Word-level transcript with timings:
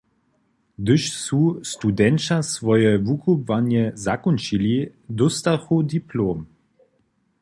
Hdyž 0.79 1.03
su 1.23 1.41
studenća 1.71 2.37
swoje 2.53 2.91
wukubłanje 3.07 3.83
zakónčili, 4.05 4.75
dóstachu 5.19 5.75
diplom. 5.93 6.39